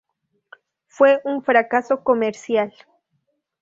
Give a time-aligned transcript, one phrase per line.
[0.87, 2.73] Fue un fracaso comercial.